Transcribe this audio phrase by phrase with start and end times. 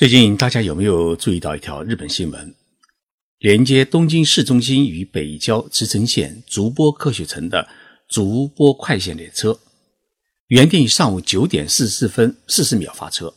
[0.00, 2.54] 最近大家有没有注意到一条日本新闻？
[3.36, 7.68] 连接东京市中心与北郊直城线竹波科学城的
[8.08, 9.60] 竹波快线列车，
[10.46, 13.30] 原定上午九点四十四分四十秒发车，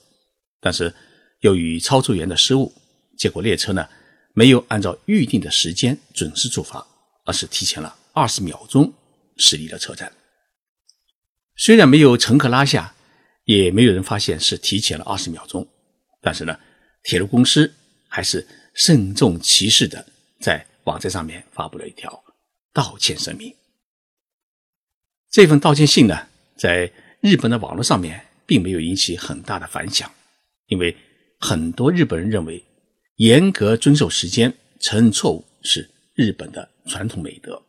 [0.62, 0.96] 但是
[1.42, 2.72] 由于操作员的失误，
[3.18, 3.86] 结果列车呢
[4.34, 6.88] 没有按照预定的时间准时出发，
[7.26, 8.94] 而是提前了二十秒钟
[9.36, 10.10] 驶离了车站。
[11.58, 12.96] 虽然没有乘客拉下，
[13.44, 15.68] 也没有人发现是提前了二十秒钟。
[16.26, 16.58] 但是呢，
[17.04, 17.72] 铁路公司
[18.08, 20.04] 还是慎重其事的
[20.40, 22.24] 在网站上面发布了一条
[22.72, 23.54] 道歉声明。
[25.30, 26.90] 这份道歉信呢，在
[27.20, 30.10] 日本的网络上面并没有引起很大的反响，
[30.68, 30.96] 因为
[31.42, 32.64] 很多日本人认为，
[33.18, 37.62] 严格遵守时间、承认错误是日本的传统美德，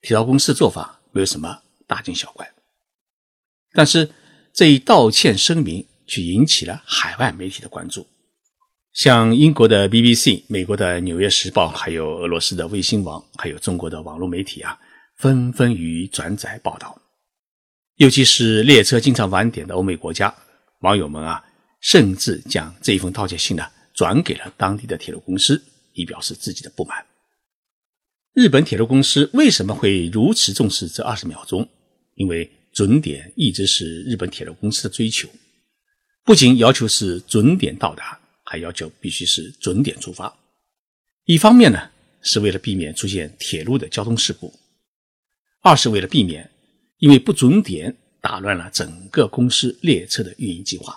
[0.00, 2.52] 铁道公司的做法没有什么大惊小怪。
[3.72, 4.10] 但是
[4.52, 5.86] 这一道歉声明。
[6.10, 8.04] 却引起了海外媒体的关注，
[8.92, 14.76] 像英国的 BBC、美国的《纽约时报》，还有俄罗斯的卫星网，还有中国的网络媒体啊，
[15.18, 17.00] 纷纷予以转载报道。
[17.94, 20.34] 尤其是列车经常晚点的欧美国家，
[20.80, 21.40] 网友们啊，
[21.80, 23.64] 甚至将这一封道歉信呢
[23.94, 27.06] 转给了当地的铁路公司，以表示自己的不满。
[28.32, 31.68] 日本铁路公司为什么会如此重视这二十秒钟？
[32.16, 35.28] 因为准点一直是日本铁路公司的追求。
[36.24, 40.36] 不仅要求是准点到达，还要求必须是准点出发。
[41.24, 41.90] 一方面呢，
[42.22, 44.52] 是为了避免出现铁路的交通事故；
[45.60, 46.50] 二是为了避免
[46.98, 50.92] 因为不准点打乱了整个公司列车的运营计划；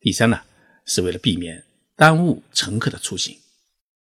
[0.00, 0.40] 第三呢，
[0.84, 1.64] 是为了避免
[1.96, 3.34] 耽误乘客的出行；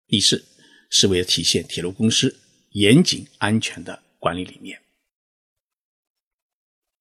[0.08, 0.44] 第四，
[0.90, 2.36] 是为了体现铁路公司
[2.72, 4.83] 严谨安全的管理理念。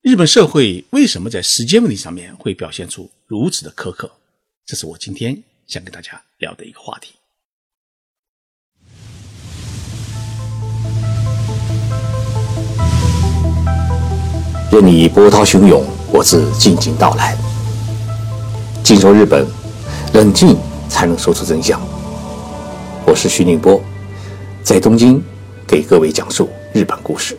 [0.02, 4.10] 日本社会为什么在时间问题上面会表现出如此的苛刻？
[4.66, 7.12] 这是我今天想跟大家聊的一个话题。
[14.72, 17.38] 任你波涛汹涌，我自静静到来。
[18.82, 19.46] 静说日本，
[20.14, 20.56] 冷静
[20.88, 21.80] 才能说出真相。
[23.06, 23.80] 我是徐宁波，
[24.64, 25.22] 在东京
[25.64, 27.38] 给各位讲述日本故事。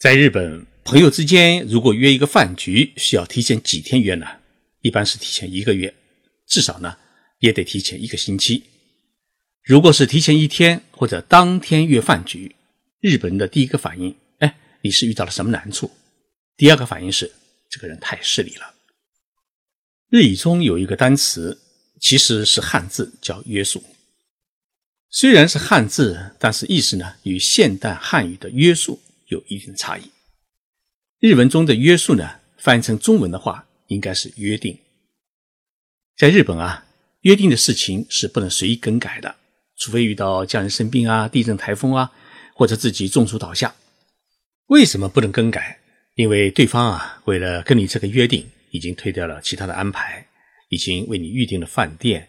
[0.00, 0.69] 在日本。
[0.84, 4.26] 朋友之间如果约一个饭局，需要提前几天约呢？
[4.80, 5.94] 一般是提前一个月，
[6.46, 6.96] 至少呢
[7.38, 8.64] 也得提前一个星期。
[9.62, 12.56] 如果是提前一天或者当天约饭局，
[13.00, 15.90] 日本人的第一个反应，哎，你是遇到了什么难处？
[16.56, 17.30] 第二个反应是
[17.68, 18.74] 这个人太势利了。
[20.08, 21.60] 日语中有一个单词，
[22.00, 23.84] 其实是汉字，叫约束。
[25.10, 30.02] 虽然是汉字，但是意思呢与现代汉语的约束有一定差异。
[31.20, 34.78] 日文中的约束呢，翻译成中文的话，应该是约定。
[36.16, 36.86] 在日本啊，
[37.20, 39.36] 约定的事情是不能随意更改的，
[39.76, 42.10] 除非遇到家人生病啊、地震、台风啊，
[42.54, 43.74] 或者自己中暑倒下。
[44.68, 45.78] 为什么不能更改？
[46.14, 50.26] 因为对方啊，为了跟你这个约定，已经推掉了其他的安排，
[50.70, 52.26] 已经为你预定了饭店，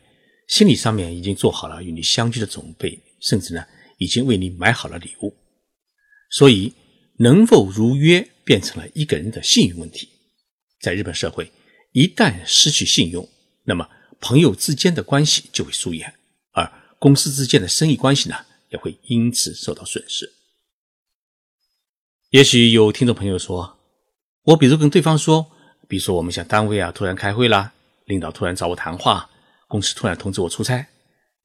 [0.49, 3.65] 心理上面已经做好了与你相聚的准备，甚至呢，
[3.99, 5.33] 已经为你买好了礼物。
[6.29, 6.73] 所以，
[7.19, 8.27] 能否如约？
[8.43, 10.09] 变成了一个人的信用问题。
[10.79, 11.51] 在日本社会，
[11.91, 13.27] 一旦失去信用，
[13.65, 13.87] 那么
[14.19, 16.13] 朋友之间的关系就会疏远，
[16.53, 18.35] 而公司之间的生意关系呢，
[18.69, 20.31] 也会因此受到损失。
[22.29, 23.77] 也许有听众朋友说，
[24.43, 25.51] 我比如跟对方说，
[25.87, 27.73] 比如说我们像单位啊突然开会啦，
[28.05, 29.29] 领导突然找我谈话，
[29.67, 30.87] 公司突然通知我出差，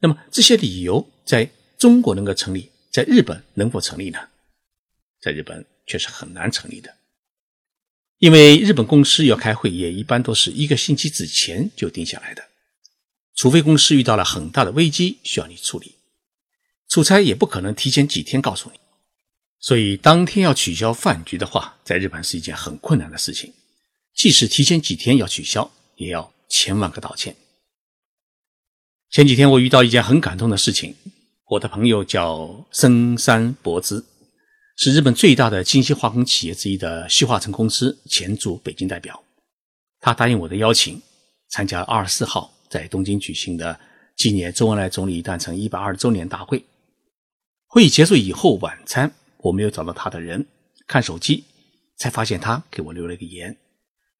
[0.00, 4.18] 那么这些理由在中国能够成立，在日本能否成立呢？
[5.20, 6.94] 在日本却是很难成立的。
[8.18, 12.42] 因为日本公司要开会，也一般都是一个星期之前就定下来的，
[13.34, 15.94] 除非公司遇到了很大的危机需要你处理，
[16.88, 18.78] 出差也不可能提前几天告诉你，
[19.58, 23.52] 所以当天要取消饭局的话，在日本是一件很困难的事情，
[24.14, 27.36] 即使提前几天要取消，也要千万个道歉。
[29.10, 30.96] 前几天我遇到一件很感动的事情，
[31.48, 34.02] 我的朋友叫深山博之。
[34.76, 39.24] 是日本最大的精细化工企业之一的旭化成公司前驻北京代表，
[40.00, 41.00] 他答应我的邀请，
[41.48, 43.80] 参加二十四号在东京举行的
[44.16, 46.62] 纪念周恩来总理诞辰一百二十周年大会。
[47.68, 50.46] 会议结束以后，晚餐我没有找到他的人，
[50.86, 51.44] 看手机
[51.96, 53.56] 才发现他给我留了个言，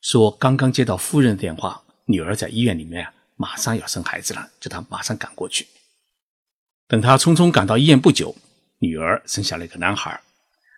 [0.01, 5.67] 说刚刚接到夫人的电话，女儿在医院里面啊马上要生孩子了，叫他马上赶过去。
[6.89, 8.35] 等他匆匆赶到医院不久，
[8.79, 10.19] 女儿生下了一个男孩。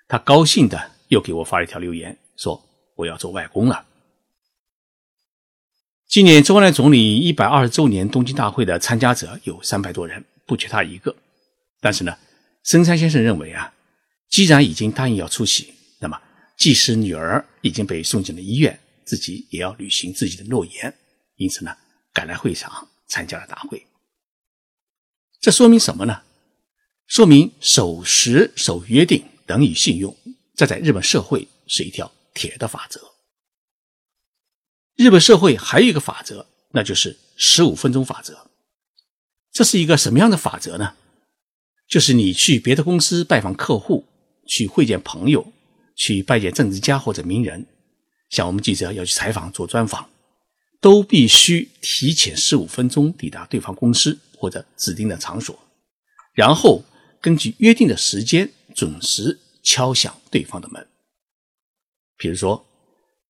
[0.09, 2.61] 他高兴的又给我发了一条留言，说
[2.97, 3.87] 我要做外公了。
[6.09, 11.15] 今年周恩来总理一百二十周年东京大会的参加者有三百多人，不缺他一个。
[11.81, 12.17] 但是呢，
[12.65, 13.75] 森山先生认为啊，
[14.31, 16.19] 既然已经答应要出席，那么
[16.57, 20.93] 即使女儿已经被送进了医院，自己也要履行自己的诺言。
[21.37, 21.77] 因此呢，
[22.15, 23.87] 赶来会场参加了大会。
[25.39, 26.23] 这说明什么呢？
[27.07, 30.15] 说明守时、守约定等于信用，
[30.55, 33.01] 这在日本社会是一条铁的法则。
[34.95, 38.51] 日本社会还有一个法则，那就是十五分钟法则。
[39.51, 40.95] 这是一个什么样的法则呢？
[41.89, 44.05] 就是你去别的公司拜访客户，
[44.47, 45.51] 去会见朋友，
[45.97, 47.67] 去拜见政治家或者名人，
[48.29, 50.11] 像我们记者要去采访做专访，
[50.79, 55.59] 都必须提前十五分钟抵达对方公司或者指定的场所，
[56.35, 56.85] 然后
[57.19, 60.87] 根据约定的时间准时敲响对方的门。
[62.17, 62.65] 比如说。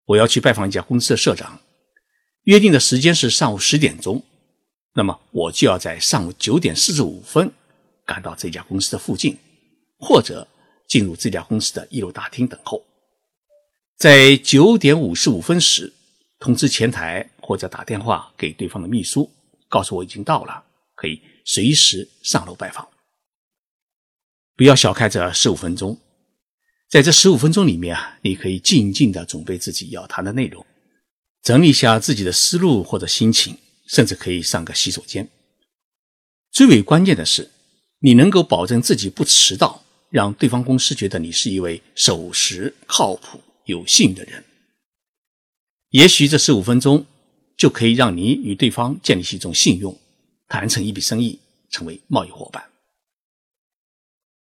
[0.09, 1.61] 我要去拜访一家公司的社长，
[2.45, 4.25] 约定的时间是上午十点钟，
[4.95, 7.53] 那么我就要在上午九点四十五分
[8.07, 9.37] 赶到这家公司的附近，
[9.99, 10.49] 或者
[10.89, 12.83] 进入这家公司的一楼大厅等候，
[13.99, 15.93] 在九点五十五分时
[16.39, 19.31] 通知前台或者打电话给对方的秘书，
[19.69, 20.65] 告诉我已经到了，
[20.95, 22.89] 可以随时上楼拜访。
[24.59, 25.97] 不要小看这十五分钟。
[26.89, 30.67] 在这十五分钟里面啊，你可以静静的准备自己要谈的内容，
[31.43, 33.57] 整理一下自己的思路或者心情，
[33.87, 35.29] 甚至可以上个洗手间。
[36.51, 37.53] 最为关键的是，
[38.01, 44.43] 你能够保证自己不迟到，让对方公司觉得你是一位守时、靠谱、有信的人。
[45.91, 47.07] 也许这十五分钟
[47.57, 49.97] 就可以让你与对方建立起一种信用，
[50.49, 51.39] 谈成一笔生意，
[51.71, 52.68] 成为贸易伙伴。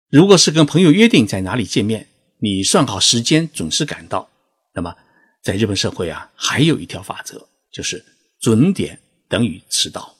[0.08, 2.08] 如果是跟朋友约定在哪里见面，
[2.38, 4.30] 你算好时间，准时赶到。
[4.74, 4.94] 那么，
[5.42, 8.04] 在日本社会啊，还有一条法则，就是
[8.38, 10.16] 准点等于迟到。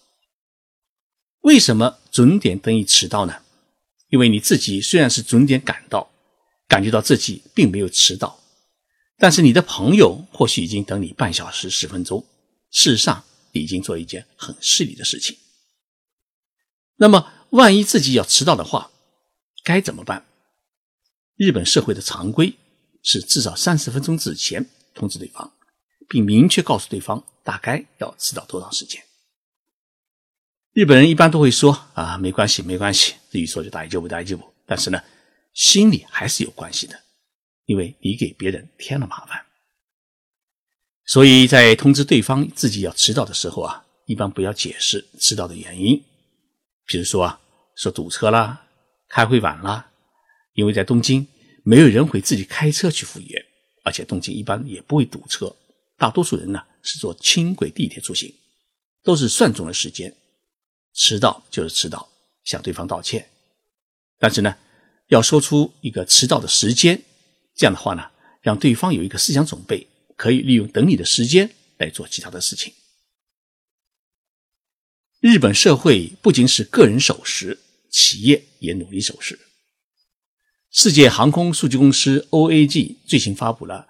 [1.43, 3.43] 为什么准点等于迟到呢？
[4.09, 6.11] 因为你自己虽然是准点赶到，
[6.67, 8.41] 感觉到自己并没有迟到，
[9.19, 12.25] 但是你的朋友或许已经等你半小时、十分钟，
[12.71, 15.37] 事实上已经做一件很失礼的事情。
[16.97, 18.91] 那么，万一自己要迟到的话，
[19.67, 20.25] 该怎么办？
[21.35, 22.55] 日本社会的常规
[23.03, 24.65] 是至少三十分钟之前
[24.95, 25.53] 通知对方，
[26.09, 29.03] 并明确告诉对方大概要迟到多长时间。
[30.73, 35.03] 日本人一般都会说：“啊，没关系，没关系。”自己说就大一就不大一就不，但是呢，
[35.53, 37.03] 心里还是有关系的，
[37.65, 39.45] 因为你给别人添了麻烦。
[41.07, 46.01] 所以在通知对方自己要迟到的时候啊，一般不要解释迟到的原因，
[46.87, 47.41] 比如说啊，
[47.75, 48.66] 说堵车啦，
[49.09, 49.91] 开会晚了。
[50.55, 51.27] 因为在东京，
[51.65, 53.47] 没有人会自己开车去赴约，
[53.85, 55.55] 而且东京一般也不会堵车，
[55.99, 58.35] 大多数人呢是坐轻轨、地铁出行，
[59.03, 60.17] 都是算准了时间，
[60.95, 62.09] 迟到就是迟到，
[62.45, 63.29] 向对方道歉。
[64.19, 64.57] 但是呢，
[65.09, 67.03] 要说出一个迟到的时间，
[67.55, 68.11] 这样的话呢，
[68.41, 69.87] 让对方有一个思想准备，
[70.17, 72.73] 可以利用等你的时间来做其他的事情。
[75.21, 77.59] 日本社会不仅是个人守时，
[77.97, 79.39] 企业也努力守时。
[80.71, 83.87] 世界航空数据公司 OAG 最新发布了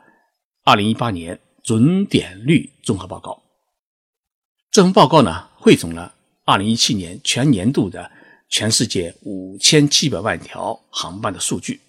[0.64, 3.42] 2018年准点率综合报告。
[4.70, 6.14] 这份报告呢，汇总了
[6.44, 8.08] 2017年全年度的
[8.48, 11.80] 全世界5700万条航班的数据，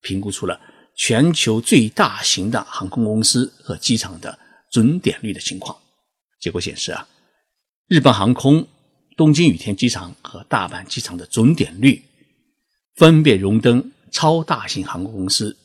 [0.00, 0.60] 评估出了
[0.96, 4.36] 全球最大型的航空公司和机场的
[4.72, 5.78] 准点率的情况。
[6.40, 7.06] 结果显示啊，
[7.86, 8.66] 日本航空
[9.20, 12.02] 东京羽田机场和大阪机场的准点率
[12.94, 13.92] 分别荣登。
[14.10, 15.56] 超大型航空公司、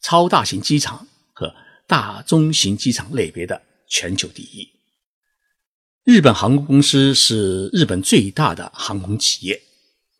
[0.00, 1.52] 超大型机场和
[1.86, 4.66] 大中型机场类别的全球第一。
[6.04, 9.60] 日本航空公司是日本最大的航空企业，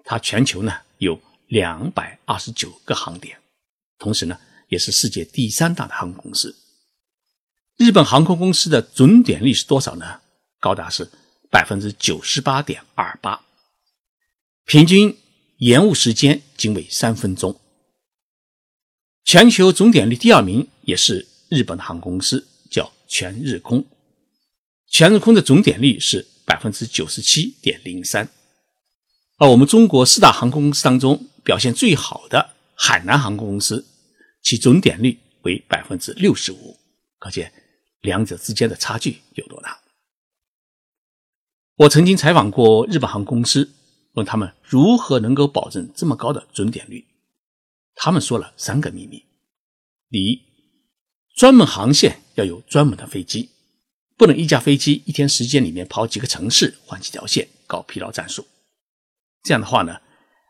[0.05, 3.39] 它全球呢有两百二十九个航点，
[3.97, 6.55] 同时呢也是世界第三大的航空公司。
[7.79, 10.21] 日本航空公司的准点率是多少呢？
[10.61, 11.11] 高达是
[11.53, 13.43] 百分之九十八点二八，
[14.65, 15.19] 平均
[15.59, 17.61] 延误时间仅为三分钟。
[19.23, 23.85] 全球总点率第二名也是日本的航空公司，叫全日空。
[24.89, 28.31] 全日空的总点率是百分之九十七点零三。
[29.37, 33.87] 而我们中国四大航空公司当中表现最好的海南航空公司，
[34.43, 36.79] 其总点率为百分之六十五。
[37.19, 37.53] 可见
[38.01, 39.82] 两者之间的差距有多大？
[41.83, 43.73] 我曾经采访过日本航空公司，
[44.13, 47.05] 问他们如何能够保证这么高的准点率。
[47.97, 49.25] 他们说了三个秘密：
[50.09, 50.43] 第一，
[51.35, 53.49] 专门航线要有专门的飞机；
[54.17, 58.47] 不能一架飞机一天时间里面跑几个城市换几条线搞疲劳战术。
[59.43, 60.01] 这样的话呢，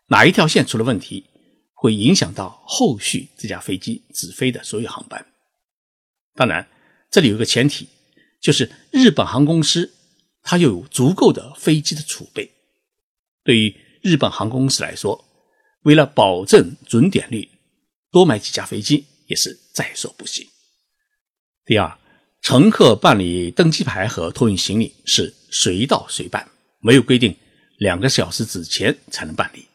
[0.09, 1.25] 哪一条线出了问题，
[1.73, 5.25] 会影响到后续这架飞机直飞的所有航班。
[6.35, 6.69] 当然，
[7.11, 7.89] 这里有个前提，
[8.43, 9.95] 就是日本航空公司
[10.43, 12.51] 它又有足够的飞机的储备。
[13.45, 15.25] 对于日本航空公司来说，
[15.83, 17.49] 为了保证准点率，
[18.11, 20.49] 多买几架飞机也是在所不惜。
[21.65, 21.99] 第二，
[22.41, 26.49] 乘客办理登机牌和托运行李是随到随办，
[26.81, 27.37] 没有规定
[27.79, 29.67] 两个小时之前才能办理。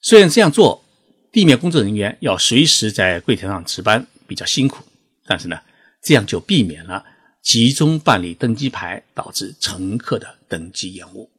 [0.00, 0.84] 虽然这样做，
[1.32, 4.84] 地面工作人员要随时在柜台上值班，比较辛苦，
[5.26, 5.58] 但是呢，
[6.02, 7.04] 这样就避免了
[7.44, 11.30] 集中办理登机牌导致乘客的登机延误。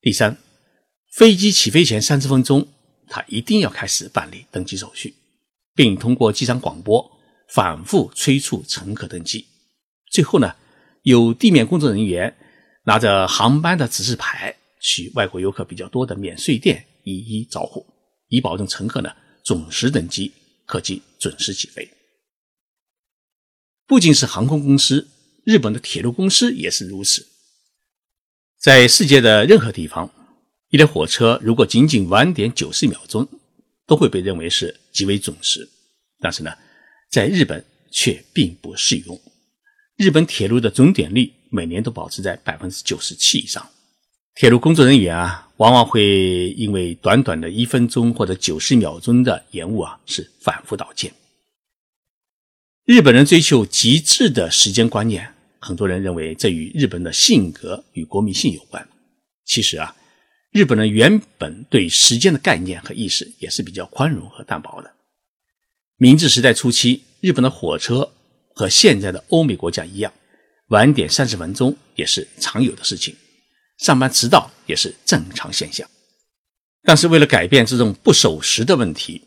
[0.00, 0.36] 第三。
[1.12, 2.68] 飞机起飞前三十分钟，
[3.08, 5.14] 他一定要开始办理登机手续，
[5.74, 7.10] 并通过机场广播
[7.54, 9.46] 反复催促乘客登机。
[10.10, 10.54] 最后呢，
[11.04, 12.36] 有地面工作人员
[12.84, 17.86] 拿着航班的指示牌去外国游客比较多的免税店一一招呼，
[18.28, 19.10] 以保证乘客呢
[19.42, 20.30] 准时登机，
[20.66, 21.88] 客机准时起飞。
[23.86, 25.08] 不仅是航空公司，
[25.44, 27.26] 日本的铁路公司也是如此。
[28.58, 30.10] 在世界的任何地方。
[30.70, 33.26] 一列火车如果仅仅晚点九十秒钟，
[33.86, 35.66] 都会被认为是极为准时。
[36.18, 36.52] 但是呢，
[37.08, 39.18] 在日本却并不适用。
[39.96, 43.64] 日本铁路的准点率每年都保持在百分之九十七以上。
[44.34, 51.14] 铁路工作人员啊，往往会因为短短的一分钟或者九十秒钟的延误啊，是反复道歉。
[52.86, 55.28] 日本人追求极致的时间观念，
[55.58, 58.88] 很多人认为这与日本的性格与国民性有关。
[59.44, 59.94] 其实啊。
[60.52, 64.90] 日本人原本对时间的概念和意识也是比较宽容和淡薄的。
[65.98, 68.10] 明治时代初期，日本的火车
[68.54, 70.10] 和现在的欧美国家一样，
[70.68, 73.14] 晚点三十分钟也是常有的事情，
[73.76, 75.86] 上班迟到也是正常现象。
[76.84, 79.20] 但是为了改变这种不守时的问题，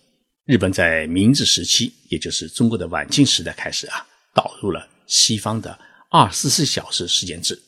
[0.49, 4.03] 日本在明治时期，也就是中国的晚清时代开始啊，
[4.33, 5.77] 导入了西方的
[6.09, 7.61] 二十四小时时间制，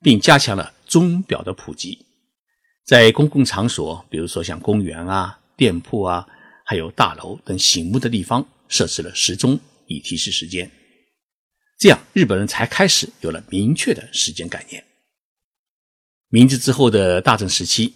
[0.00, 1.98] 并加强了钟表的普及。
[2.84, 6.24] 在公共场所，比如说像公园啊、店铺啊，
[6.64, 10.70] 还有大楼等醒目的地方，设置了时钟以提示时间。
[11.80, 14.84] 这样，日本人才开始有了明确的时间概念。
[16.28, 17.92] 明治之后的大正时期，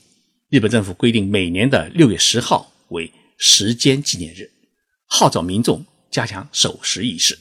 [0.48, 3.08] 日本政府规定每年的六月十号为
[3.44, 4.52] 时间纪念日，
[5.04, 7.36] 号召民众加强守时意识。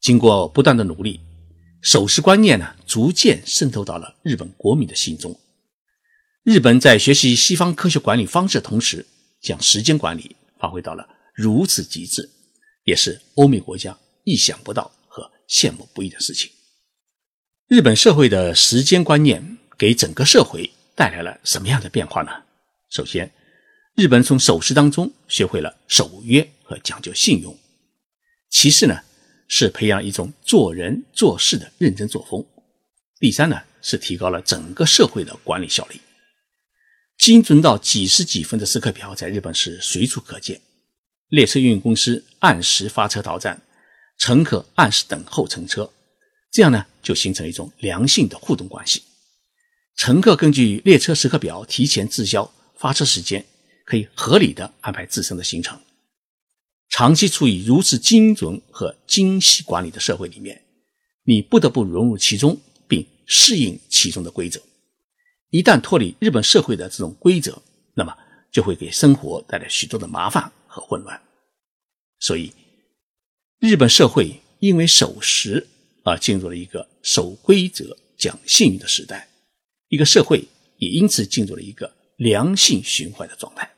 [0.00, 1.20] 经过不断的努力，
[1.82, 5.38] 守时观念呢，逐渐渗透到了日本国民的心中。
[6.42, 9.04] 日本在学习西方科学管理方式的同时，
[9.42, 12.30] 将时间管理发挥到了如此极致，
[12.84, 16.50] 也是欧美国家意想不到和羡慕不已的事情。
[17.68, 22.30] 日本社会的时间观念给整个社会带来了什么样的变化呢？
[22.88, 23.30] 首先，
[23.94, 27.52] 日本从守时当中学会了守约和讲究信用；
[28.48, 29.00] 其次呢，
[29.48, 32.42] 是培养一种做人做事的认真作风；
[33.20, 36.00] 第三呢，是提高了整个社会的管理效率。
[37.18, 40.58] 精准到几十几分的时刻表在日本是随处可见，
[41.28, 43.60] 列车运营公司按时发车到站，
[44.16, 45.92] 乘客按时等候乘车，
[46.50, 49.02] 这样呢就形成一种良性的互动关系。
[49.96, 53.44] 乘客根据列车时刻表提前滞销发车时间，
[53.92, 55.78] 可以合理的安排自身的行程。
[56.88, 60.64] 长期处于如此精准和精细管理的社会里面，
[61.24, 62.58] 你不得不融入其中，
[62.88, 64.58] 并适应其中的规则。
[65.50, 67.60] 一旦脱离日本社会的这种规则，
[67.92, 68.16] 那么
[68.50, 71.20] 就会给生活带来许多的麻烦和混乱。
[72.18, 72.50] 所以，
[73.58, 75.68] 日本社会因为守时
[76.02, 79.28] 而进入了一个守规则、讲信誉的时代，
[79.88, 80.42] 一个社会
[80.78, 83.68] 也因此进入了一个良性循环的状态。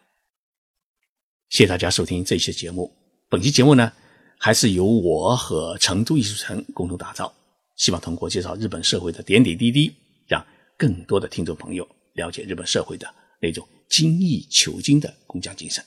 [1.51, 2.91] 谢谢大家收听这一期节目。
[3.29, 3.93] 本期节目呢，
[4.39, 7.33] 还是由我和成都艺术城共同打造，
[7.77, 9.95] 希望通过介绍日本社会的点点滴滴。
[10.27, 10.45] 让
[10.79, 13.07] 更多的听众朋友了解日本社会的
[13.41, 15.85] 那种精益求精的工匠精神。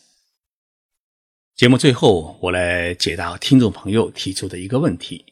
[1.56, 5.26] 节目最后，我来解答听众朋友提出的一个问题：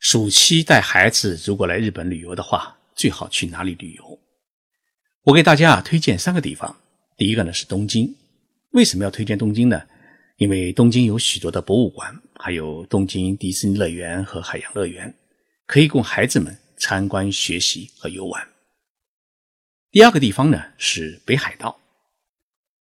[0.00, 4.18] 暑期带孩子如果来日本旅游的话，最好去哪里旅游？
[5.22, 6.76] 我给大家啊推荐三个地方。
[7.16, 8.14] 第一个呢是东京。
[8.74, 9.80] 为什么要推荐东京呢？
[10.36, 15.14] 因为东京有许多的博物馆，还有东京迪士尼乐园和海洋乐园，
[15.64, 18.48] 可以供孩子们参观、学习和游玩。
[19.92, 21.78] 第二个地方呢是北海道。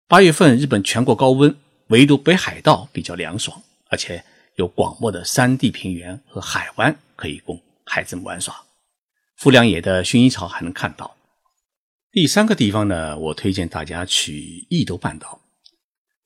[0.07, 1.57] 八月份日本全国高温，
[1.89, 8.55] 唯独北海道比较凉爽，而且有广袤的山地平原和海湾可以供孩子们玩耍。
[9.35, 11.17] 富良野的薰衣草还能看到。
[12.13, 15.40] 第三个地方呢，我推荐大家去伊豆半岛。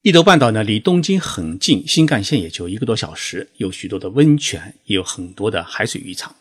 [0.04, 6.36] 伊豆半岛呢，离东京很近，新干线也就一个多小时，有许多的温泉，也有很多的海水浴场，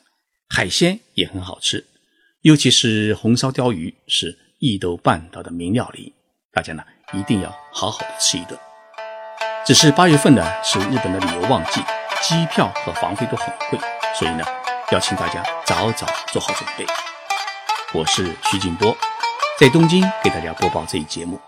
[0.50, 1.86] 海鲜也很好吃，
[2.42, 6.12] 尤其是红烧鲷鱼是伊豆半岛的名料理，
[6.52, 8.60] 大家呢一定要好好的吃一顿。
[9.66, 11.80] 只是八月份呢是日本的旅游旺季，
[12.22, 13.80] 机票和房费都很贵，
[14.20, 14.44] 所以呢
[14.92, 16.86] 要请大家早早做好准备。
[17.94, 18.94] 我是徐静波。
[19.58, 21.40] 在东京给大家播报这一节目。